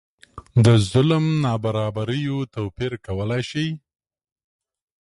د 0.65 0.67
ظلم 0.89 1.25
نابرابریو 1.43 2.37
توپیر 2.53 2.91
کولای 3.05 3.41
شي. 3.49 3.67